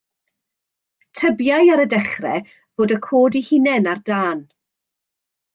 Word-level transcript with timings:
Tybiai 1.19 1.69
ar 1.75 1.83
y 1.85 1.85
dechrau 1.93 2.41
fod 2.73 2.97
y 2.97 2.99
coed 3.09 3.39
eu 3.41 3.47
hunain 3.51 3.93
ar 3.93 4.05
dân. 4.11 4.45